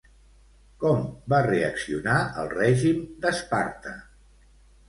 [0.83, 1.03] Com
[1.33, 2.15] va reaccionar
[2.45, 3.95] el règim d'Esparta?